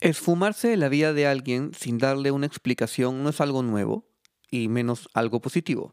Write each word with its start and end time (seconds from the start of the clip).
Esfumarse 0.00 0.68
de 0.68 0.76
la 0.76 0.88
vida 0.88 1.12
de 1.12 1.26
alguien 1.26 1.72
sin 1.76 1.98
darle 1.98 2.30
una 2.30 2.46
explicación 2.46 3.24
no 3.24 3.30
es 3.30 3.40
algo 3.40 3.64
nuevo 3.64 4.06
y 4.48 4.68
menos 4.68 5.08
algo 5.12 5.40
positivo. 5.40 5.92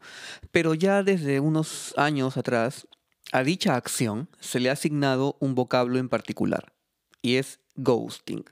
Pero 0.51 0.75
ya 0.75 1.01
desde 1.01 1.39
unos 1.39 1.93
años 1.97 2.37
atrás, 2.37 2.87
a 3.31 3.43
dicha 3.43 3.75
acción 3.75 4.29
se 4.39 4.59
le 4.59 4.69
ha 4.69 4.73
asignado 4.73 5.37
un 5.39 5.55
vocablo 5.55 5.97
en 5.97 6.09
particular, 6.09 6.73
y 7.23 7.37
es 7.37 7.59
ghosting. 7.75 8.45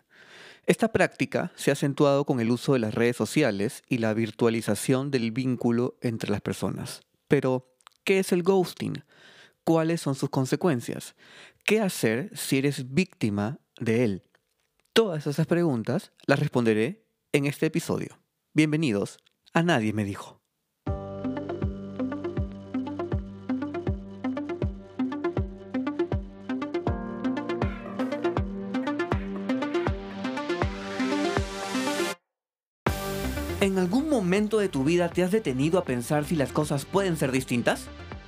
Esta 0.66 0.92
práctica 0.92 1.52
se 1.56 1.70
ha 1.70 1.74
acentuado 1.74 2.26
con 2.26 2.40
el 2.40 2.50
uso 2.50 2.74
de 2.74 2.80
las 2.80 2.96
redes 2.96 3.16
sociales 3.16 3.84
y 3.88 4.00
la 4.00 4.14
virtualización 4.14 5.12
del 5.12 5.32
vínculo 5.32 5.98
entre 6.02 6.32
las 6.32 6.42
personas. 6.42 7.02
Pero, 7.28 7.76
¿qué 8.04 8.20
es 8.20 8.32
el 8.32 8.42
ghosting? 8.42 9.04
¿Cuáles 9.64 10.02
son 10.02 10.16
sus 10.16 10.30
consecuencias? 10.30 11.16
¿Qué 11.64 11.80
hacer 11.80 12.32
si 12.36 12.58
eres 12.58 12.94
víctima 12.94 13.60
de 13.80 14.04
él? 14.04 14.24
Todas 14.96 15.25
esas 15.25 15.48
preguntas 15.48 16.12
las 16.28 16.38
responderé 16.38 17.04
en 17.32 17.47
este 17.47 17.65
episodio. 17.65 18.20
Bienvenidos 18.54 19.18
a 19.52 19.64
Nadie 19.64 19.92
me 19.92 20.04
dijo. 20.06 20.39
¿En 33.61 33.80
algún 33.80 34.09
momento 34.09 34.59
de 34.59 34.69
tu 34.69 34.83
vida 34.83 35.09
te 35.09 35.23
has 35.23 35.31
detenido 35.31 35.80
a 35.80 35.86
pensar 35.86 36.23
si 36.25 36.36
las 36.36 36.52
cosas 36.52 36.86
pueden 36.86 37.17
ser 37.17 37.31
distintas? 37.31 37.88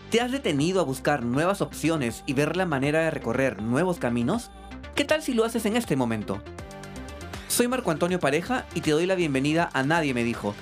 ¿Te 0.10 0.20
has 0.20 0.32
detenido 0.32 0.82
a 0.82 0.84
buscar 0.84 1.24
nuevas 1.24 1.62
opciones 1.62 2.24
y 2.26 2.34
ver 2.34 2.58
la 2.58 2.66
manera 2.66 3.02
de 3.02 3.12
recorrer 3.12 3.62
nuevos 3.62 4.00
caminos? 4.00 4.50
¿Qué 4.95 5.04
tal 5.04 5.22
si 5.22 5.34
lo 5.34 5.44
haces 5.44 5.66
en 5.66 5.76
este 5.76 5.98
momento? 5.98 6.41
Soy 7.49 7.67
Marco 7.67 7.91
Antonio 7.91 8.17
Pareja 8.17 8.66
y 8.76 8.80
te 8.80 8.91
doy 8.91 9.05
la 9.05 9.16
bienvenida 9.16 9.70
a 9.73 9.84
Nadie 9.84 10.13
me 10.13 10.23
dijo. 10.23 10.55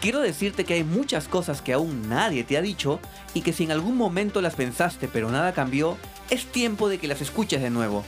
Quiero 0.00 0.20
decirte 0.20 0.64
que 0.64 0.74
hay 0.74 0.84
muchas 0.84 1.26
cosas 1.26 1.60
que 1.60 1.72
aún 1.72 2.08
nadie 2.08 2.44
te 2.44 2.56
ha 2.56 2.62
dicho 2.62 3.00
y 3.34 3.40
que 3.40 3.52
si 3.52 3.64
en 3.64 3.72
algún 3.72 3.96
momento 3.96 4.42
las 4.42 4.54
pensaste 4.54 5.08
pero 5.08 5.28
nada 5.32 5.54
cambió, 5.54 5.96
es 6.30 6.46
tiempo 6.46 6.88
de 6.88 6.98
que 6.98 7.08
las 7.08 7.20
escuches 7.20 7.60
de 7.60 7.70
nuevo. 7.70 8.04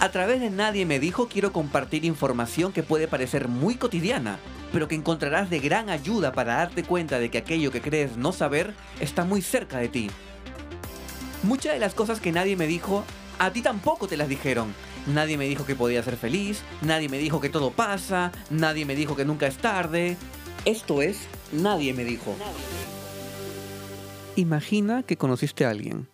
A 0.00 0.08
través 0.08 0.40
de 0.40 0.48
Nadie 0.48 0.86
me 0.86 0.98
dijo 0.98 1.28
quiero 1.28 1.52
compartir 1.52 2.06
información 2.06 2.72
que 2.72 2.82
puede 2.82 3.06
parecer 3.06 3.48
muy 3.48 3.74
cotidiana, 3.74 4.38
pero 4.72 4.88
que 4.88 4.94
encontrarás 4.94 5.50
de 5.50 5.58
gran 5.58 5.90
ayuda 5.90 6.32
para 6.32 6.54
darte 6.54 6.82
cuenta 6.82 7.18
de 7.18 7.30
que 7.30 7.36
aquello 7.36 7.70
que 7.70 7.82
crees 7.82 8.16
no 8.16 8.32
saber 8.32 8.72
está 9.00 9.24
muy 9.24 9.42
cerca 9.42 9.76
de 9.76 9.90
ti. 9.90 10.10
Muchas 11.42 11.74
de 11.74 11.78
las 11.78 11.92
cosas 11.92 12.20
que 12.20 12.32
nadie 12.32 12.56
me 12.56 12.66
dijo, 12.66 13.04
a 13.38 13.50
ti 13.50 13.60
tampoco 13.60 14.08
te 14.08 14.16
las 14.16 14.30
dijeron. 14.30 14.74
Nadie 15.14 15.36
me 15.36 15.46
dijo 15.46 15.66
que 15.66 15.74
podía 15.74 16.02
ser 16.02 16.16
feliz, 16.16 16.62
nadie 16.82 17.08
me 17.08 17.18
dijo 17.18 17.40
que 17.40 17.48
todo 17.48 17.70
pasa, 17.72 18.32
nadie 18.50 18.84
me 18.84 18.94
dijo 18.94 19.16
que 19.16 19.24
nunca 19.24 19.46
es 19.46 19.56
tarde. 19.56 20.16
Esto 20.64 21.02
es, 21.02 21.26
nadie 21.52 21.94
me 21.94 22.04
dijo. 22.04 22.36
Imagina 24.36 25.02
que 25.02 25.16
conociste 25.16 25.64
a 25.64 25.70
alguien. 25.70 26.08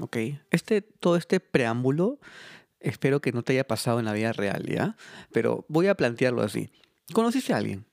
¿Ok? 0.00 0.16
Este, 0.50 0.82
todo 0.82 1.16
este 1.16 1.40
preámbulo 1.40 2.18
espero 2.80 3.20
que 3.20 3.32
no 3.32 3.42
te 3.42 3.54
haya 3.54 3.66
pasado 3.66 3.98
en 3.98 4.04
la 4.04 4.12
vida 4.12 4.32
real, 4.32 4.64
¿ya? 4.66 4.96
Pero 5.32 5.64
voy 5.68 5.88
a 5.88 5.96
plantearlo 5.96 6.42
así. 6.42 6.70
Conociste 7.12 7.52
a 7.52 7.56
alguien. 7.56 7.86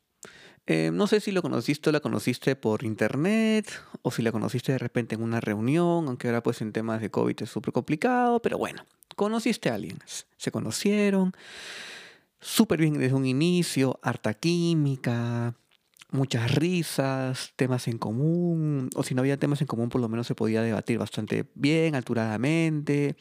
Eh, 0.67 0.89
no 0.91 1.05
sé 1.05 1.19
si 1.19 1.31
lo 1.31 1.43
conociste 1.43 1.89
o 1.89 1.93
la 1.93 1.99
conociste 1.99 2.55
por 2.55 2.83
internet 2.83 3.69
o 4.01 4.09
si 4.09 4.23
la 4.23 4.31
conociste 4.31 4.71
de 4.71 4.79
repente 4.79 5.13
en 5.13 5.21
una 5.21 5.39
reunión, 5.39 6.07
aunque 6.07 6.27
ahora 6.27 6.41
pues 6.41 6.61
en 6.61 6.71
temas 6.71 7.01
de 7.01 7.11
COVID 7.11 7.43
es 7.43 7.49
súper 7.51 7.71
complicado, 7.71 8.41
pero 8.41 8.57
bueno, 8.57 8.83
conociste 9.15 9.69
a 9.69 9.75
alguien, 9.75 9.99
se 10.37 10.51
conocieron, 10.51 11.33
súper 12.39 12.79
bien 12.79 12.97
desde 12.97 13.13
un 13.13 13.27
inicio, 13.27 13.99
harta 14.01 14.33
química, 14.33 15.53
muchas 16.09 16.55
risas, 16.55 17.53
temas 17.55 17.87
en 17.87 17.99
común, 17.99 18.89
o 18.95 19.03
si 19.03 19.13
no 19.13 19.21
había 19.21 19.37
temas 19.37 19.61
en 19.61 19.67
común 19.67 19.89
por 19.89 20.01
lo 20.01 20.09
menos 20.09 20.25
se 20.25 20.33
podía 20.33 20.63
debatir 20.63 20.97
bastante 20.97 21.45
bien, 21.53 21.93
alturadamente, 21.93 23.15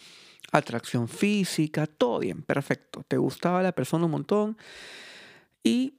atracción 0.50 1.08
física, 1.08 1.86
todo 1.86 2.20
bien, 2.20 2.42
perfecto, 2.42 3.04
te 3.06 3.18
gustaba 3.18 3.62
la 3.62 3.72
persona 3.72 4.06
un 4.06 4.12
montón 4.12 4.56
y 5.62 5.98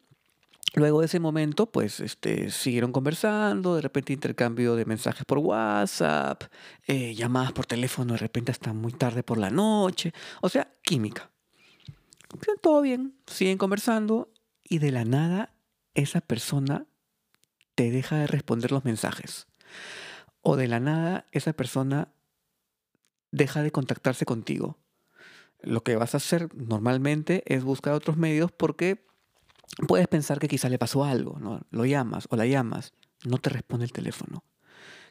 Luego 0.75 0.99
de 0.99 1.05
ese 1.05 1.21
momento, 1.21 1.71
pues 1.71 2.01
este, 2.01 2.51
siguieron 2.51 2.91
conversando, 2.91 3.75
de 3.75 3.81
repente 3.81 4.11
intercambio 4.11 4.75
de 4.75 4.83
mensajes 4.83 5.23
por 5.23 5.37
WhatsApp, 5.37 6.43
eh, 6.85 7.15
llamadas 7.15 7.53
por 7.53 7.65
teléfono 7.65 8.13
de 8.13 8.19
repente 8.19 8.51
hasta 8.51 8.73
muy 8.73 8.91
tarde 8.91 9.23
por 9.23 9.37
la 9.37 9.49
noche, 9.49 10.13
o 10.41 10.49
sea, 10.49 10.69
química. 10.83 11.31
Todo 12.61 12.81
bien, 12.81 13.15
siguen 13.25 13.57
conversando 13.57 14.33
y 14.65 14.79
de 14.79 14.91
la 14.91 15.05
nada 15.05 15.53
esa 15.93 16.19
persona 16.19 16.85
te 17.75 17.89
deja 17.89 18.17
de 18.17 18.27
responder 18.27 18.71
los 18.71 18.83
mensajes. 18.83 19.47
O 20.41 20.57
de 20.57 20.67
la 20.67 20.81
nada 20.81 21.27
esa 21.31 21.53
persona 21.53 22.09
deja 23.31 23.63
de 23.63 23.71
contactarse 23.71 24.25
contigo. 24.25 24.77
Lo 25.61 25.83
que 25.83 25.95
vas 25.95 26.13
a 26.13 26.17
hacer 26.17 26.53
normalmente 26.53 27.43
es 27.47 27.63
buscar 27.63 27.93
otros 27.93 28.17
medios 28.17 28.51
porque 28.51 29.05
puedes 29.87 30.07
pensar 30.07 30.39
que 30.39 30.47
quizá 30.47 30.69
le 30.69 30.77
pasó 30.77 31.03
algo, 31.03 31.39
¿no? 31.39 31.61
Lo 31.71 31.85
llamas 31.85 32.27
o 32.29 32.35
la 32.35 32.45
llamas, 32.45 32.93
no 33.23 33.37
te 33.37 33.49
responde 33.49 33.85
el 33.85 33.91
teléfono. 33.91 34.43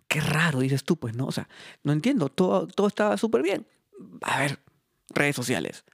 Qué 0.09 0.21
raro, 0.21 0.61
dices 0.61 0.85
tú, 0.85 0.97
pues, 0.97 1.15
¿no? 1.17 1.27
O 1.27 1.33
sea, 1.33 1.49
no 1.83 1.93
entiendo, 1.93 2.29
todo, 2.29 2.67
todo 2.67 2.87
estaba 2.87 3.17
súper 3.17 3.43
bien. 3.43 3.67
A 4.23 4.39
ver, 4.41 4.61
redes 5.11 5.37
sociales. 5.37 5.85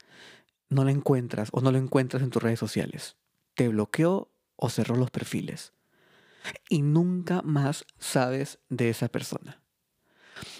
No 0.69 0.83
la 0.83 0.91
encuentras 0.91 1.49
o 1.51 1.61
no 1.61 1.71
lo 1.71 1.77
encuentras 1.77 2.23
en 2.23 2.29
tus 2.29 2.41
redes 2.41 2.59
sociales. 2.59 3.17
Te 3.55 3.67
bloqueó 3.67 4.31
o 4.55 4.69
cerró 4.69 4.95
los 4.95 5.11
perfiles. 5.11 5.73
Y 6.69 6.81
nunca 6.81 7.41
más 7.41 7.85
sabes 7.99 8.59
de 8.69 8.89
esa 8.89 9.07
persona. 9.07 9.61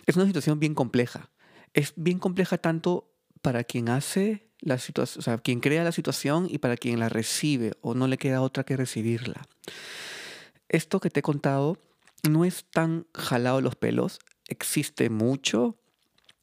Es 0.06 0.16
una 0.16 0.26
situación 0.26 0.60
bien 0.60 0.76
compleja. 0.76 1.32
Es 1.74 1.94
bien 1.96 2.20
compleja 2.20 2.58
tanto 2.58 3.11
para 3.42 3.64
quien 3.64 3.90
hace 3.90 4.48
la 4.60 4.78
situación, 4.78 5.20
o 5.20 5.24
sea, 5.24 5.38
quien 5.38 5.60
crea 5.60 5.84
la 5.84 5.92
situación 5.92 6.48
y 6.50 6.60
para 6.60 6.78
quien 6.78 7.00
la 7.00 7.10
recibe 7.10 7.74
o 7.82 7.96
no 7.96 8.08
le 8.08 8.18
queda 8.18 8.42
otra 8.42 8.64
que 8.64 8.78
recibirla. 8.78 9.48
Esto 10.70 11.00
que 11.00 11.10
te 11.10 11.20
he 11.20 11.24
contado 11.24 11.78
no 12.30 12.46
es 12.46 12.66
tan 12.66 13.08
jalado 13.14 13.62
los 13.62 13.76
pelos, 13.76 14.20
existe 14.48 15.10
mucho 15.10 15.78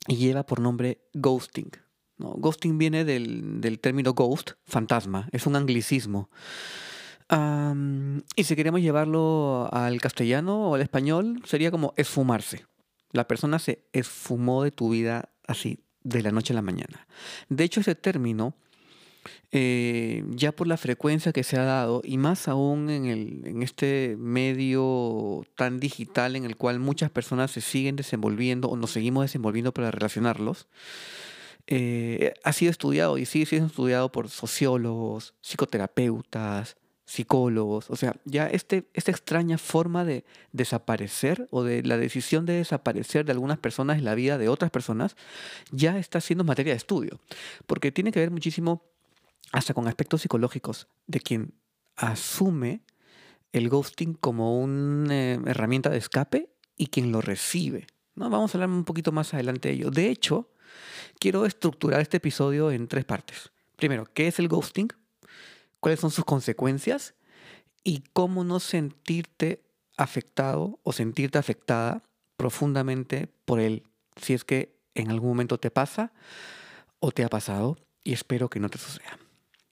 y 0.06 0.16
lleva 0.16 0.44
por 0.44 0.60
nombre 0.60 0.98
ghosting. 1.14 1.70
Ghosting 2.18 2.78
viene 2.78 3.04
del, 3.04 3.78
término 3.80 4.12
ghost, 4.12 4.52
fantasma, 4.64 5.28
es 5.30 5.46
un 5.46 5.54
anglicismo. 5.54 6.30
y 7.30 8.44
si 8.44 8.56
queremos 8.56 8.80
llevarlo 8.80 9.68
al 9.72 10.00
castellano 10.00 10.70
o 10.70 10.74
al 10.74 10.82
español, 10.82 11.40
sería 11.44 11.70
como 11.70 11.94
esfumarse. 11.96 12.66
La 13.12 13.28
persona 13.28 13.58
se 13.58 13.86
esfumó 13.92 14.64
de 14.64 14.72
tu 14.72 14.90
vida 14.90 15.30
así, 15.46 15.84
de 16.02 16.22
la 16.22 16.30
noche 16.30 16.52
a 16.52 16.56
la 16.56 16.62
mañana. 16.62 17.06
De 17.48 17.64
hecho, 17.64 17.80
ese 17.80 17.94
término, 17.94 18.54
eh, 19.50 20.24
ya 20.30 20.52
por 20.52 20.66
la 20.66 20.76
frecuencia 20.76 21.32
que 21.32 21.44
se 21.44 21.58
ha 21.58 21.64
dado, 21.64 22.02
y 22.04 22.18
más 22.18 22.48
aún 22.48 22.90
en, 22.90 23.06
el, 23.06 23.42
en 23.46 23.62
este 23.62 24.16
medio 24.18 25.44
tan 25.56 25.80
digital 25.80 26.36
en 26.36 26.44
el 26.44 26.56
cual 26.56 26.78
muchas 26.80 27.10
personas 27.10 27.50
se 27.50 27.60
siguen 27.60 27.96
desenvolviendo 27.96 28.68
o 28.68 28.76
nos 28.76 28.90
seguimos 28.90 29.24
desenvolviendo 29.24 29.72
para 29.72 29.90
relacionarlos, 29.90 30.68
eh, 31.70 32.32
ha 32.44 32.52
sido 32.54 32.70
estudiado 32.70 33.18
y 33.18 33.26
sigue 33.26 33.44
siendo 33.44 33.66
estudiado 33.68 34.10
por 34.10 34.30
sociólogos, 34.30 35.34
psicoterapeutas, 35.42 36.76
psicólogos, 37.08 37.88
o 37.88 37.96
sea, 37.96 38.14
ya 38.26 38.48
este, 38.48 38.86
esta 38.92 39.10
extraña 39.10 39.56
forma 39.56 40.04
de 40.04 40.26
desaparecer 40.52 41.48
o 41.50 41.62
de 41.62 41.82
la 41.82 41.96
decisión 41.96 42.44
de 42.44 42.52
desaparecer 42.52 43.24
de 43.24 43.32
algunas 43.32 43.56
personas 43.58 43.96
en 43.96 44.04
la 44.04 44.14
vida 44.14 44.36
de 44.36 44.50
otras 44.50 44.70
personas, 44.70 45.16
ya 45.70 45.98
está 45.98 46.20
siendo 46.20 46.44
materia 46.44 46.74
de 46.74 46.76
estudio, 46.76 47.18
porque 47.66 47.92
tiene 47.92 48.12
que 48.12 48.20
ver 48.20 48.30
muchísimo 48.30 48.82
hasta 49.52 49.72
con 49.72 49.88
aspectos 49.88 50.20
psicológicos 50.20 50.86
de 51.06 51.20
quien 51.20 51.54
asume 51.96 52.82
el 53.52 53.70
ghosting 53.70 54.12
como 54.12 54.60
una 54.60 55.14
eh, 55.14 55.40
herramienta 55.46 55.88
de 55.88 55.96
escape 55.96 56.50
y 56.76 56.88
quien 56.88 57.10
lo 57.10 57.22
recibe. 57.22 57.86
¿no? 58.16 58.28
Vamos 58.28 58.54
a 58.54 58.58
hablar 58.58 58.68
un 58.68 58.84
poquito 58.84 59.12
más 59.12 59.32
adelante 59.32 59.70
de 59.70 59.76
ello. 59.76 59.90
De 59.90 60.10
hecho, 60.10 60.50
quiero 61.18 61.46
estructurar 61.46 62.02
este 62.02 62.18
episodio 62.18 62.70
en 62.70 62.86
tres 62.86 63.06
partes. 63.06 63.50
Primero, 63.76 64.04
¿qué 64.12 64.26
es 64.26 64.38
el 64.38 64.48
ghosting? 64.48 64.88
Cuáles 65.80 66.00
son 66.00 66.10
sus 66.10 66.24
consecuencias 66.24 67.14
y 67.84 68.02
cómo 68.12 68.44
no 68.44 68.60
sentirte 68.60 69.62
afectado 69.96 70.78
o 70.82 70.92
sentirte 70.92 71.38
afectada 71.38 72.02
profundamente 72.36 73.28
por 73.44 73.60
él, 73.60 73.82
si 74.16 74.34
es 74.34 74.44
que 74.44 74.76
en 74.94 75.10
algún 75.10 75.30
momento 75.30 75.58
te 75.58 75.70
pasa 75.70 76.12
o 77.00 77.10
te 77.12 77.24
ha 77.24 77.28
pasado 77.28 77.76
y 78.04 78.12
espero 78.12 78.48
que 78.48 78.60
no 78.60 78.68
te 78.68 78.78
suceda. 78.78 79.18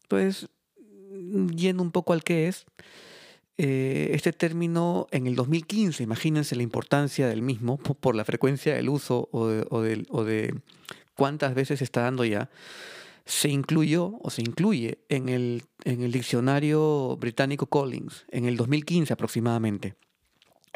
Pues 0.08 0.48
yendo 1.54 1.82
un 1.82 1.92
poco 1.92 2.12
al 2.12 2.22
que 2.22 2.48
es, 2.48 2.66
eh, 3.58 4.10
este 4.12 4.32
término 4.32 5.06
en 5.10 5.26
el 5.26 5.34
2015, 5.34 6.02
imagínense 6.02 6.56
la 6.56 6.62
importancia 6.62 7.26
del 7.26 7.42
mismo 7.42 7.78
por 7.78 8.14
la 8.14 8.24
frecuencia 8.24 8.74
del 8.74 8.88
uso 8.88 9.28
o 9.32 9.48
de, 9.48 10.06
o 10.10 10.24
de 10.24 10.54
cuántas 11.14 11.54
veces 11.54 11.78
se 11.78 11.84
está 11.84 12.02
dando 12.02 12.24
ya, 12.24 12.50
se 13.26 13.48
incluyó 13.48 14.18
o 14.22 14.30
se 14.30 14.40
incluye 14.40 15.04
en 15.08 15.28
el, 15.28 15.62
diccionario 15.84 17.16
británico 17.16 17.66
Collins, 17.66 18.24
en 18.30 18.46
el 18.46 18.56
2015 18.56 19.12
aproximadamente. 19.12 19.96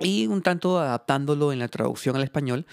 Y 0.00 0.26
un 0.26 0.42
tanto 0.42 0.78
adaptándolo 0.78 1.52
en 1.52 1.60
la 1.60 1.68
traducción 1.68 2.16
al 2.16 2.24
español, 2.24 2.66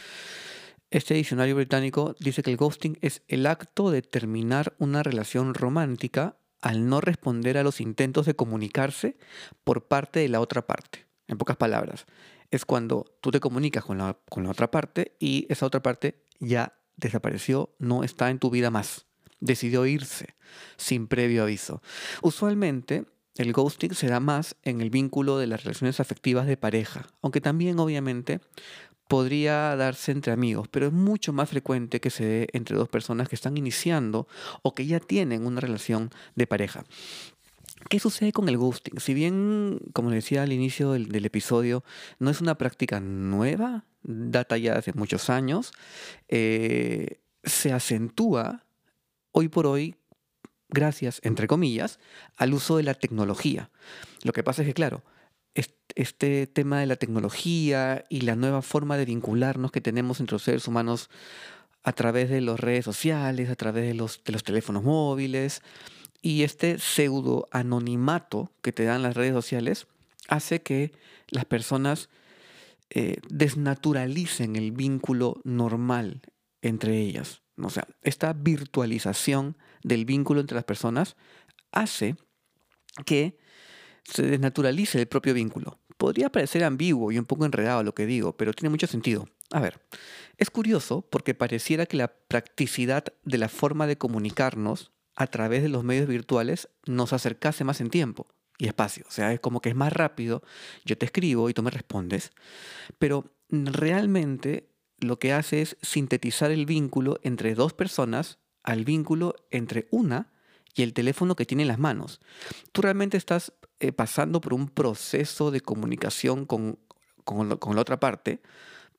este 0.89 1.13
diccionario 1.13 1.55
británico 1.55 2.15
dice 2.19 2.41
que 2.41 2.49
el 2.49 2.57
ghosting 2.57 2.97
es 3.01 3.21
el 3.27 3.45
acto 3.45 3.91
de 3.91 4.01
terminar 4.01 4.75
una 4.79 5.03
relación 5.03 5.53
romántica 5.53 6.37
al 6.61 6.89
no 6.89 6.99
responder 6.99 7.57
a 7.57 7.63
los 7.63 7.79
intentos 7.79 8.25
de 8.25 8.35
comunicarse 8.35 9.17
por 9.63 9.87
parte 9.87 10.21
de 10.21 10.29
la 10.29 10.41
otra 10.41 10.65
parte. 10.65 11.05
En 11.27 11.37
pocas 11.37 11.57
palabras, 11.57 12.07
es 12.49 12.65
cuando 12.65 13.05
tú 13.21 13.29
te 13.29 13.39
comunicas 13.39 13.83
con 13.83 13.99
la, 13.99 14.17
con 14.29 14.43
la 14.43 14.51
otra 14.51 14.71
parte 14.71 15.15
y 15.19 15.45
esa 15.49 15.65
otra 15.65 15.83
parte 15.83 16.23
ya 16.39 16.73
desapareció, 16.95 17.75
no 17.77 18.03
está 18.03 18.29
en 18.29 18.39
tu 18.39 18.49
vida 18.49 18.71
más. 18.71 19.06
Decidió 19.39 19.85
irse 19.85 20.35
sin 20.77 21.07
previo 21.07 21.43
aviso. 21.43 21.81
Usualmente 22.21 23.05
el 23.35 23.53
ghosting 23.53 23.93
se 23.93 24.07
da 24.07 24.19
más 24.19 24.55
en 24.63 24.81
el 24.81 24.89
vínculo 24.89 25.37
de 25.37 25.47
las 25.47 25.63
relaciones 25.63 25.99
afectivas 25.99 26.47
de 26.47 26.57
pareja, 26.57 27.07
aunque 27.21 27.41
también 27.41 27.79
obviamente 27.79 28.39
podría 29.07 29.75
darse 29.75 30.11
entre 30.11 30.33
amigos, 30.33 30.67
pero 30.69 30.87
es 30.87 30.93
mucho 30.93 31.33
más 31.33 31.49
frecuente 31.49 32.01
que 32.01 32.09
se 32.09 32.25
dé 32.25 32.47
entre 32.53 32.75
dos 32.75 32.89
personas 32.89 33.29
que 33.29 33.35
están 33.35 33.57
iniciando 33.57 34.27
o 34.63 34.73
que 34.73 34.85
ya 34.85 34.99
tienen 34.99 35.45
una 35.45 35.61
relación 35.61 36.09
de 36.35 36.47
pareja. 36.47 36.83
¿Qué 37.89 37.99
sucede 37.99 38.33
con 38.33 38.49
el 38.49 38.57
ghosting? 38.57 38.99
Si 38.99 39.13
bien, 39.13 39.79
como 39.93 40.09
decía 40.09 40.43
al 40.43 40.51
inicio 40.51 40.91
del, 40.91 41.25
episodio, 41.25 41.83
no 42.19 42.29
es 42.31 42.41
una 42.41 42.55
práctica 42.55 42.99
nueva, 42.99 43.85
data 44.03 44.57
ya 44.57 44.73
hace 44.73 44.91
muchos 44.93 45.29
años, 45.29 45.71
eh, 46.27 47.21
se 47.43 47.71
acentúa 47.71 48.66
hoy 49.37 49.49
por 49.49 49.67
hoy 49.67 49.93
gracias, 50.67 51.19
entre 51.23 51.45
comillas, 51.45 51.99
al 52.37 52.55
uso 52.55 52.77
de 52.77 52.83
la 52.83 52.95
tecnología. 52.95 53.69
Lo 54.23 54.33
que 54.33 54.41
pasa 54.41 54.63
es 54.63 54.67
que, 54.67 54.73
claro, 54.73 55.03
este 55.93 56.47
tema 56.47 56.79
de 56.79 56.87
la 56.87 56.95
tecnología 56.95 58.03
y 58.09 58.21
la 58.21 58.35
nueva 58.35 58.63
forma 58.63 58.97
de 58.97 59.05
vincularnos 59.05 59.71
que 59.71 59.79
tenemos 59.79 60.19
entre 60.19 60.33
los 60.33 60.43
seres 60.43 60.67
humanos 60.67 61.11
a 61.83 61.93
través 61.93 62.31
de 62.31 62.41
las 62.41 62.59
redes 62.59 62.83
sociales, 62.83 63.51
a 63.51 63.55
través 63.55 63.85
de 63.85 63.93
los, 63.93 64.23
teléfonos 64.23 64.83
móviles, 64.83 65.61
y 66.23 66.41
este 66.41 66.79
pseudo 66.79 67.47
anonimato 67.51 68.51
que 68.63 68.71
te 68.71 68.85
dan 68.85 69.03
las 69.03 69.15
redes 69.15 69.33
sociales 69.33 69.85
hace 70.27 70.63
que 70.63 70.93
las 71.29 71.45
personas 71.45 72.09
eh, 72.89 73.17
desnaturalicen 73.29 74.55
el 74.55 74.71
vínculo 74.71 75.41
normal 75.43 76.21
entre 76.63 76.97
ellas. 76.97 77.41
O 77.61 77.69
sea, 77.69 77.87
esta 78.03 78.33
virtualización 78.33 79.57
del 79.83 80.05
vínculo 80.05 80.41
entre 80.41 80.55
las 80.55 80.63
personas 80.63 81.15
hace 81.71 82.15
que 83.05 83.37
se 84.03 84.23
desnaturalice 84.23 84.99
el 84.99 85.07
propio 85.07 85.33
vínculo. 85.33 85.79
Podría 85.97 86.31
parecer 86.31 86.63
ambiguo 86.63 87.11
y 87.11 87.17
un 87.17 87.25
poco 87.25 87.45
enredado 87.45 87.83
lo 87.83 87.95
que 87.95 88.05
digo, 88.05 88.37
pero 88.37 88.53
tiene 88.53 88.69
mucho 88.69 88.87
sentido. 88.87 89.27
A 89.51 89.59
ver, 89.59 89.81
es 90.37 90.49
curioso 90.49 91.01
porque 91.09 91.33
pareciera 91.33 91.85
que 91.85 91.97
la 91.97 92.07
practicidad 92.07 93.05
de 93.23 93.37
la 93.37 93.49
forma 93.49 93.87
de 93.87 93.97
comunicarnos 93.97 94.91
a 95.15 95.27
través 95.27 95.63
de 95.63 95.69
los 95.69 95.83
medios 95.83 96.07
virtuales 96.07 96.69
nos 96.85 97.13
acercase 97.13 97.63
más 97.63 97.81
en 97.81 97.89
tiempo 97.89 98.27
y 98.57 98.67
espacio. 98.67 99.05
O 99.07 99.11
sea, 99.11 99.33
es 99.33 99.39
como 99.39 99.61
que 99.61 99.69
es 99.69 99.75
más 99.75 99.93
rápido, 99.93 100.43
yo 100.85 100.97
te 100.97 101.05
escribo 101.05 101.49
y 101.49 101.53
tú 101.53 101.63
me 101.63 101.71
respondes, 101.71 102.31
pero 102.99 103.33
realmente 103.49 104.69
lo 104.99 105.19
que 105.19 105.33
hace 105.33 105.61
es 105.61 105.77
sintetizar 105.81 106.51
el 106.51 106.65
vínculo 106.65 107.19
entre 107.23 107.55
dos 107.55 107.73
personas 107.73 108.39
al 108.63 108.85
vínculo 108.85 109.35
entre 109.51 109.87
una 109.91 110.31
y 110.75 110.83
el 110.83 110.93
teléfono 110.93 111.35
que 111.35 111.45
tiene 111.45 111.63
en 111.63 111.69
las 111.69 111.79
manos. 111.79 112.19
Tú 112.71 112.81
realmente 112.81 113.17
estás 113.17 113.53
eh, 113.79 113.91
pasando 113.91 114.41
por 114.41 114.53
un 114.53 114.69
proceso 114.69 115.51
de 115.51 115.61
comunicación 115.61 116.45
con, 116.45 116.79
con 117.23 117.75
la 117.75 117.81
otra 117.81 117.99
parte, 117.99 118.41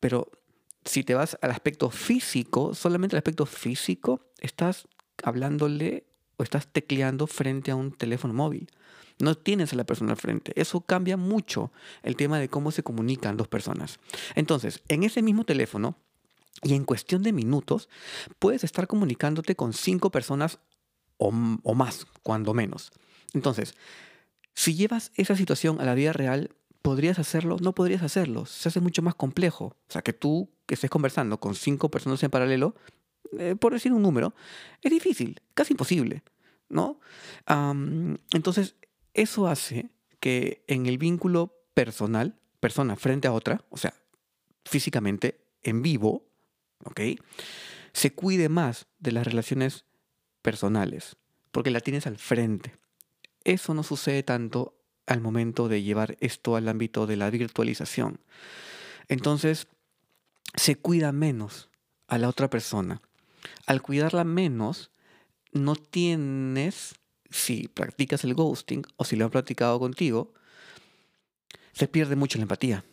pero 0.00 0.30
si 0.84 1.04
te 1.04 1.14
vas 1.14 1.38
al 1.42 1.50
aspecto 1.50 1.90
físico, 1.90 2.74
solamente 2.74 3.14
el 3.14 3.18
aspecto 3.18 3.46
físico, 3.46 4.32
estás 4.40 4.88
hablándole 5.22 6.06
o 6.36 6.42
estás 6.42 6.68
tecleando 6.68 7.26
frente 7.26 7.70
a 7.70 7.76
un 7.76 7.92
teléfono 7.92 8.32
móvil. 8.32 8.70
No 9.18 9.36
tienes 9.36 9.72
a 9.72 9.76
la 9.76 9.84
persona 9.84 10.12
al 10.12 10.18
frente. 10.18 10.52
Eso 10.54 10.80
cambia 10.80 11.16
mucho 11.16 11.72
el 12.02 12.16
tema 12.16 12.38
de 12.38 12.48
cómo 12.48 12.70
se 12.70 12.82
comunican 12.82 13.36
dos 13.36 13.48
personas. 13.48 13.98
Entonces, 14.34 14.82
en 14.88 15.02
ese 15.02 15.22
mismo 15.22 15.44
teléfono 15.44 15.96
y 16.62 16.74
en 16.74 16.84
cuestión 16.84 17.22
de 17.22 17.32
minutos, 17.32 17.88
puedes 18.38 18.64
estar 18.64 18.86
comunicándote 18.86 19.56
con 19.56 19.72
cinco 19.72 20.10
personas 20.10 20.58
o, 21.16 21.32
más, 21.32 22.06
cuando 22.22 22.54
menos. 22.54 22.92
Entonces, 23.34 23.74
si 24.54 24.74
llevas 24.74 25.12
esa 25.16 25.36
situación 25.36 25.80
a 25.80 25.84
la 25.84 25.94
vida 25.94 26.12
real, 26.12 26.50
¿podrías 26.82 27.18
hacerlo? 27.18 27.56
No 27.60 27.74
podrías 27.74 28.02
hacerlo. 28.02 28.46
Se 28.46 28.68
hace 28.68 28.80
mucho 28.80 29.02
más 29.02 29.14
complejo. 29.14 29.64
O 29.66 29.92
sea, 29.92 30.02
que 30.02 30.12
tú 30.12 30.48
que 30.66 30.74
estés 30.74 30.90
conversando 30.90 31.40
con 31.40 31.54
cinco 31.54 31.90
personas 31.90 32.22
en 32.22 32.30
paralelo, 32.30 32.76
eh, 33.38 33.56
por 33.58 33.72
decir 33.72 33.92
un 33.92 34.02
número, 34.02 34.34
es 34.82 34.90
difícil, 34.90 35.40
casi 35.54 35.72
imposible, 35.72 36.22
¿no? 36.68 37.00
entonces, 38.32 38.76
eso 39.20 39.46
hace 39.46 39.90
que 40.20 40.64
en 40.66 40.86
el 40.86 40.98
vínculo 40.98 41.54
personal, 41.74 42.38
persona 42.60 42.96
frente 42.96 43.28
a 43.28 43.32
otra, 43.32 43.64
o 43.70 43.76
sea, 43.76 43.94
físicamente, 44.64 45.40
en 45.62 45.82
vivo, 45.82 46.26
¿ok? 46.84 47.00
Se 47.92 48.12
cuide 48.12 48.48
más 48.48 48.86
de 48.98 49.12
las 49.12 49.26
relaciones 49.26 49.84
personales, 50.42 51.16
porque 51.52 51.70
la 51.70 51.80
tienes 51.80 52.06
al 52.06 52.18
frente. 52.18 52.76
Eso 53.44 53.74
no 53.74 53.82
sucede 53.82 54.22
tanto 54.22 54.74
al 55.06 55.20
momento 55.20 55.68
de 55.68 55.82
llevar 55.82 56.16
esto 56.20 56.56
al 56.56 56.68
ámbito 56.68 57.06
de 57.06 57.16
la 57.16 57.30
virtualización. 57.30 58.20
Entonces, 59.08 59.68
se 60.54 60.76
cuida 60.76 61.12
menos 61.12 61.70
a 62.08 62.18
la 62.18 62.28
otra 62.28 62.50
persona 62.50 63.00
al 63.66 63.82
cuidarla 63.82 64.24
menos, 64.24 64.90
no 65.52 65.76
tienes, 65.76 66.94
si 67.30 67.68
practicas 67.68 68.24
el 68.24 68.34
ghosting 68.34 68.84
o 68.96 69.04
si 69.04 69.16
lo 69.16 69.24
han 69.24 69.30
practicado 69.30 69.78
contigo, 69.78 70.32
se 71.72 71.88
pierde 71.88 72.16
mucho 72.16 72.38
la 72.38 72.42
empatía. 72.42 72.84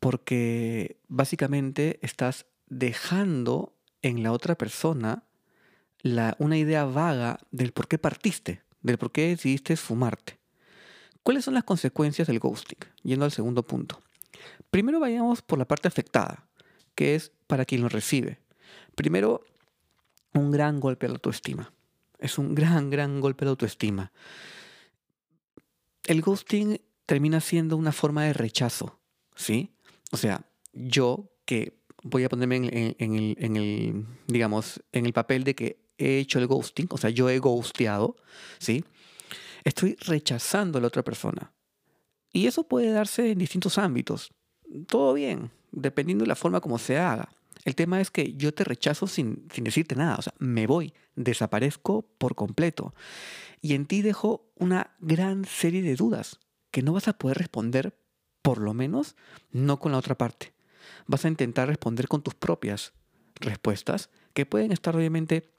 Porque 0.00 0.98
básicamente 1.08 1.98
estás 2.02 2.46
dejando 2.66 3.74
en 4.02 4.22
la 4.22 4.32
otra 4.32 4.56
persona 4.56 5.24
la, 6.02 6.36
una 6.38 6.58
idea 6.58 6.84
vaga 6.84 7.40
del 7.50 7.72
por 7.72 7.88
qué 7.88 7.98
partiste, 7.98 8.62
del 8.82 8.98
por 8.98 9.12
qué 9.12 9.28
decidiste 9.28 9.76
fumarte. 9.76 10.38
¿Cuáles 11.22 11.44
son 11.44 11.54
las 11.54 11.64
consecuencias 11.64 12.28
del 12.28 12.38
ghosting? 12.38 12.78
Yendo 13.02 13.24
al 13.24 13.32
segundo 13.32 13.64
punto. 13.64 14.00
Primero 14.70 15.00
vayamos 15.00 15.42
por 15.42 15.58
la 15.58 15.66
parte 15.66 15.88
afectada, 15.88 16.46
que 16.94 17.14
es 17.14 17.32
para 17.46 17.64
quien 17.64 17.82
lo 17.82 17.88
recibe. 17.88 18.38
Primero, 18.94 19.44
un 20.34 20.52
gran 20.52 20.78
golpe 20.78 21.06
a 21.06 21.08
la 21.08 21.14
autoestima. 21.14 21.72
Es 22.18 22.38
un 22.38 22.54
gran, 22.54 22.90
gran 22.90 23.20
golpe 23.20 23.44
la 23.44 23.50
autoestima. 23.52 24.12
El 26.04 26.22
ghosting 26.22 26.80
termina 27.04 27.40
siendo 27.40 27.76
una 27.76 27.92
forma 27.92 28.24
de 28.24 28.32
rechazo, 28.32 28.98
¿sí? 29.34 29.74
O 30.12 30.16
sea, 30.16 30.44
yo 30.72 31.30
que 31.44 31.78
voy 32.02 32.24
a 32.24 32.28
ponerme 32.28 32.56
en, 32.56 32.64
el, 32.64 33.36
en, 33.38 33.56
el, 33.56 34.06
digamos, 34.26 34.82
en 34.92 35.06
el 35.06 35.12
papel 35.12 35.44
de 35.44 35.54
que 35.54 35.86
he 35.98 36.18
hecho 36.18 36.38
el 36.38 36.46
ghosting, 36.46 36.86
o 36.90 36.98
sea, 36.98 37.10
yo 37.10 37.28
he 37.28 37.38
ghosteado, 37.38 38.16
¿sí? 38.58 38.84
Estoy 39.64 39.96
rechazando 40.00 40.78
a 40.78 40.80
la 40.80 40.86
otra 40.88 41.02
persona. 41.02 41.52
Y 42.32 42.46
eso 42.46 42.68
puede 42.68 42.90
darse 42.90 43.32
en 43.32 43.38
distintos 43.38 43.78
ámbitos. 43.78 44.32
Todo 44.86 45.14
bien, 45.14 45.50
dependiendo 45.72 46.24
de 46.24 46.28
la 46.28 46.36
forma 46.36 46.60
como 46.60 46.78
se 46.78 46.98
haga. 46.98 47.30
El 47.66 47.74
tema 47.74 48.00
es 48.00 48.12
que 48.12 48.34
yo 48.34 48.54
te 48.54 48.62
rechazo 48.62 49.08
sin, 49.08 49.48
sin 49.52 49.64
decirte 49.64 49.96
nada, 49.96 50.14
o 50.16 50.22
sea, 50.22 50.32
me 50.38 50.68
voy, 50.68 50.94
desaparezco 51.16 52.02
por 52.16 52.36
completo. 52.36 52.94
Y 53.60 53.74
en 53.74 53.86
ti 53.86 54.02
dejo 54.02 54.48
una 54.54 54.94
gran 55.00 55.44
serie 55.44 55.82
de 55.82 55.96
dudas 55.96 56.38
que 56.70 56.82
no 56.82 56.92
vas 56.92 57.08
a 57.08 57.18
poder 57.18 57.38
responder, 57.38 57.98
por 58.40 58.58
lo 58.58 58.72
menos 58.72 59.16
no 59.50 59.80
con 59.80 59.90
la 59.90 59.98
otra 59.98 60.16
parte. 60.16 60.54
Vas 61.08 61.24
a 61.24 61.28
intentar 61.28 61.66
responder 61.66 62.06
con 62.06 62.22
tus 62.22 62.36
propias 62.36 62.92
respuestas, 63.34 64.10
que 64.32 64.46
pueden 64.46 64.70
estar 64.70 64.94
obviamente 64.94 65.50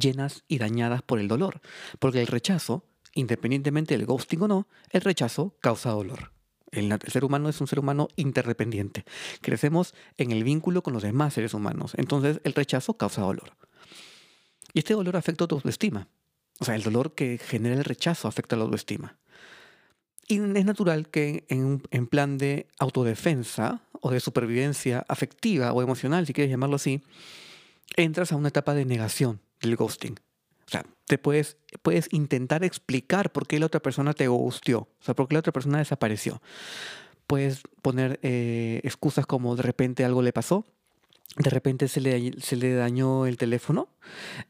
llenas 0.00 0.44
y 0.48 0.56
dañadas 0.56 1.02
por 1.02 1.18
el 1.18 1.28
dolor, 1.28 1.60
porque 1.98 2.22
el 2.22 2.26
rechazo, 2.26 2.86
independientemente 3.12 3.98
del 3.98 4.06
ghosting 4.06 4.40
o 4.44 4.48
no, 4.48 4.68
el 4.88 5.02
rechazo 5.02 5.58
causa 5.60 5.90
dolor. 5.90 6.37
El, 6.70 6.96
ser 7.06 7.24
humano 7.24 7.48
es 7.48 7.60
un 7.60 7.66
ser 7.66 7.78
humano 7.78 8.08
interdependiente. 8.16 9.04
Crecemos 9.40 9.94
en 10.16 10.30
el 10.30 10.44
vínculo 10.44 10.82
con 10.82 10.92
los 10.92 11.02
demás 11.02 11.34
seres 11.34 11.54
humanos. 11.54 11.92
Entonces 11.96 12.40
el 12.44 12.54
rechazo 12.54 12.94
causa 12.94 13.22
dolor. 13.22 13.52
Y 14.72 14.80
este 14.80 14.94
dolor 14.94 15.16
afecta 15.16 15.44
a 15.44 15.48
tu 15.48 15.56
autoestima. 15.56 16.08
O 16.60 16.64
sea, 16.64 16.74
el 16.74 16.82
dolor 16.82 17.14
que 17.14 17.38
genera 17.38 17.76
el 17.76 17.84
rechazo 17.84 18.28
afecta 18.28 18.56
a 18.56 18.58
la 18.58 18.64
autoestima. 18.64 19.16
Y 20.26 20.36
es 20.36 20.64
natural 20.64 21.08
que 21.08 21.46
en, 21.48 21.82
en 21.90 22.06
plan 22.06 22.36
de 22.36 22.68
autodefensa 22.78 23.80
o 24.00 24.10
de 24.10 24.20
supervivencia 24.20 25.04
afectiva 25.08 25.72
o 25.72 25.82
emocional, 25.82 26.26
si 26.26 26.34
quieres 26.34 26.50
llamarlo 26.50 26.76
así, 26.76 27.02
entras 27.96 28.32
a 28.32 28.36
una 28.36 28.48
etapa 28.48 28.74
de 28.74 28.84
negación 28.84 29.40
del 29.60 29.76
ghosting. 29.76 30.20
O 30.68 30.70
sea, 30.70 30.84
te 31.06 31.16
puedes, 31.16 31.56
puedes 31.80 32.08
intentar 32.12 32.62
explicar 32.62 33.32
por 33.32 33.46
qué 33.46 33.58
la 33.58 33.64
otra 33.64 33.80
persona 33.80 34.12
te 34.12 34.28
gustió, 34.28 34.80
o 34.80 35.02
sea, 35.02 35.14
por 35.14 35.26
qué 35.26 35.34
la 35.34 35.40
otra 35.40 35.52
persona 35.52 35.78
desapareció. 35.78 36.42
Puedes 37.26 37.62
poner 37.80 38.20
eh, 38.22 38.80
excusas 38.84 39.24
como 39.24 39.56
de 39.56 39.62
repente 39.62 40.04
algo 40.04 40.20
le 40.20 40.34
pasó, 40.34 40.66
de 41.36 41.48
repente 41.48 41.88
se 41.88 42.02
le, 42.02 42.38
se 42.38 42.56
le 42.56 42.74
dañó 42.74 43.24
el 43.24 43.38
teléfono, 43.38 43.88